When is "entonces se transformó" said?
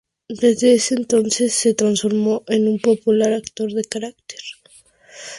0.95-2.43